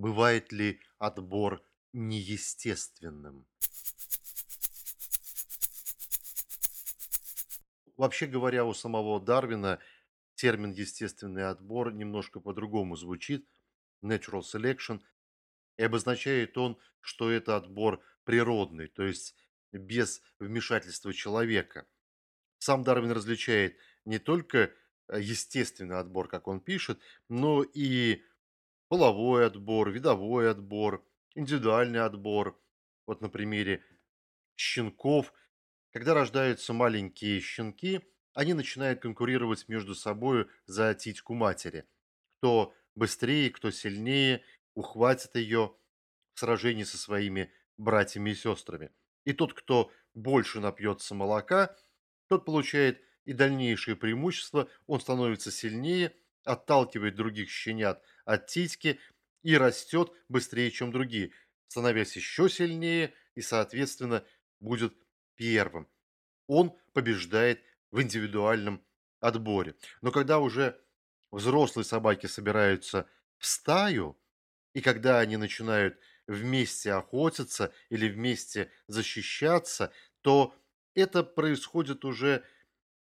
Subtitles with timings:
[0.00, 1.62] Бывает ли отбор
[1.92, 3.46] неестественным?
[7.98, 9.78] Вообще говоря, у самого Дарвина
[10.36, 13.46] термин "естественный отбор" немножко по-другому звучит.
[14.02, 15.02] Natural selection.
[15.76, 19.36] И обозначает он, что это отбор природный, то есть
[19.70, 21.86] без вмешательства человека.
[22.58, 23.76] Сам Дарвин различает
[24.06, 24.72] не только
[25.08, 28.24] э, естественный отбор, как он пишет, но и
[28.90, 31.06] половой отбор, видовой отбор,
[31.36, 32.60] индивидуальный отбор.
[33.06, 33.84] Вот на примере
[34.56, 35.32] щенков.
[35.92, 38.00] Когда рождаются маленькие щенки,
[38.34, 41.86] они начинают конкурировать между собой за титьку матери.
[42.38, 44.42] Кто быстрее, кто сильнее
[44.74, 45.72] ухватит ее
[46.34, 48.90] в сражении со своими братьями и сестрами.
[49.24, 51.76] И тот, кто больше напьется молока,
[52.26, 56.12] тот получает и дальнейшее преимущество, он становится сильнее,
[56.44, 58.98] отталкивает других щенят от титьки
[59.42, 61.32] и растет быстрее, чем другие,
[61.68, 64.24] становясь еще сильнее и, соответственно,
[64.60, 64.94] будет
[65.36, 65.88] первым.
[66.46, 68.84] Он побеждает в индивидуальном
[69.20, 69.74] отборе.
[70.02, 70.80] Но когда уже
[71.30, 74.20] взрослые собаки собираются в стаю,
[74.72, 80.54] и когда они начинают вместе охотиться или вместе защищаться, то
[80.94, 82.44] это происходит уже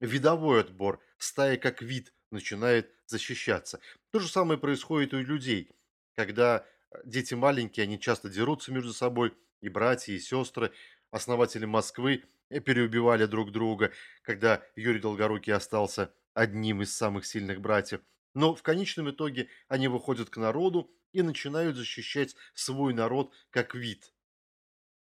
[0.00, 1.00] видовой отбор.
[1.18, 3.80] Стая как вид начинает защищаться.
[4.10, 5.70] То же самое происходит и у людей.
[6.14, 9.32] Когда э, дети маленькие, они часто дерутся между собой,
[9.62, 10.72] и братья, и сестры.
[11.10, 18.02] Основатели Москвы э, переубивали друг друга, когда Юрий Долгорукий остался одним из самых сильных братьев.
[18.34, 24.12] Но в конечном итоге они выходят к народу и начинают защищать свой народ как вид.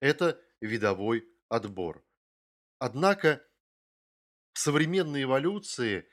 [0.02, 2.05] Это видовой отбор.
[2.77, 3.41] Однако
[4.53, 6.05] в современной эволюции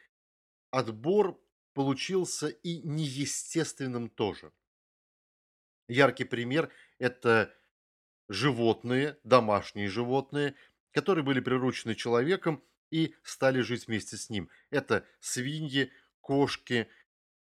[0.71, 1.41] отбор
[1.75, 4.53] получился и неестественным тоже.
[5.89, 7.55] Яркий пример– это
[8.29, 10.55] животные, домашние животные,
[10.93, 14.49] которые были приручены человеком и стали жить вместе с ним.
[14.71, 16.89] Это свиньи, кошки,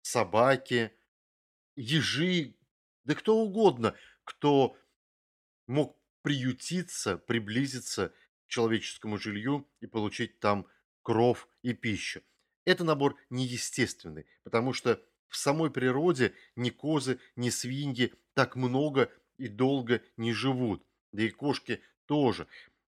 [0.01, 0.91] собаки,
[1.75, 2.55] ежи,
[3.03, 4.77] да кто угодно, кто
[5.67, 8.09] мог приютиться, приблизиться
[8.45, 10.67] к человеческому жилью и получить там
[11.03, 12.21] кров и пищу.
[12.65, 19.47] Это набор неестественный, потому что в самой природе ни козы, ни свиньи так много и
[19.47, 20.85] долго не живут.
[21.11, 22.47] Да и кошки тоже.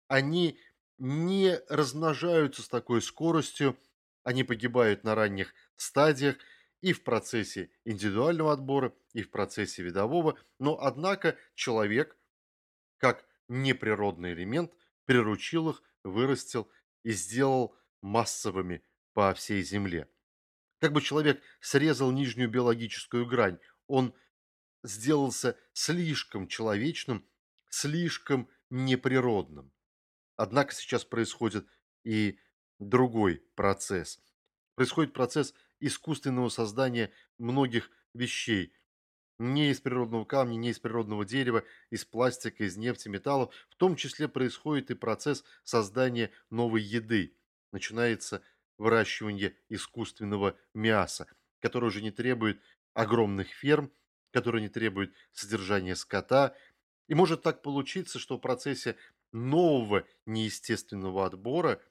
[0.07, 0.59] Они
[0.97, 3.77] не размножаются с такой скоростью,
[4.23, 6.37] они погибают на ранних стадиях
[6.81, 12.17] и в процессе индивидуального отбора, и в процессе видового, но однако человек,
[12.97, 14.71] как неприродный элемент,
[15.05, 16.69] приручил их, вырастил
[17.03, 18.83] и сделал массовыми
[19.13, 20.07] по всей Земле.
[20.79, 24.13] Как бы человек срезал нижнюю биологическую грань, он
[24.83, 27.25] сделался слишком человечным,
[27.69, 29.71] слишком неприродным.
[30.35, 31.65] Однако сейчас происходит
[32.03, 32.39] и
[32.79, 34.19] другой процесс.
[34.75, 38.73] Происходит процесс искусственного создания многих вещей.
[39.39, 43.53] Не из природного камня, не из природного дерева, из пластика, из нефти, металлов.
[43.69, 47.35] В том числе происходит и процесс создания новой еды.
[47.71, 48.43] Начинается
[48.77, 51.27] выращивание искусственного мяса,
[51.59, 52.61] которое уже не требует
[52.93, 53.91] огромных ферм,
[54.31, 56.55] которое не требует содержания скота.
[57.07, 58.97] И может так получиться, что в процессе
[59.31, 61.81] нового неестественного отбора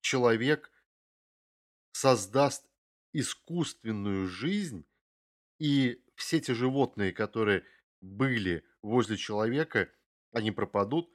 [0.00, 0.70] человек
[1.92, 2.68] создаст
[3.12, 4.86] искусственную жизнь,
[5.58, 7.64] и все те животные, которые
[8.00, 9.90] были возле человека,
[10.32, 11.10] они пропадут,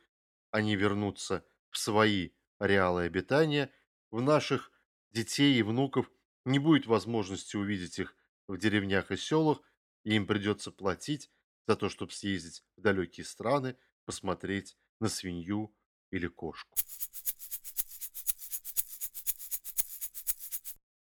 [0.51, 3.71] они вернутся в свои ареалы обитания,
[4.11, 4.71] в наших
[5.15, 6.11] детей и внуков
[6.43, 8.15] не будет возможности увидеть их
[8.47, 9.61] в деревнях и селах,
[10.03, 11.31] и им придется платить
[11.67, 13.75] за то, чтобы съездить в далекие страны,
[14.05, 15.73] посмотреть на свинью
[16.11, 16.77] или кошку.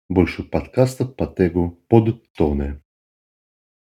[0.07, 2.81] Больше подкастов по тегу «Под тоне».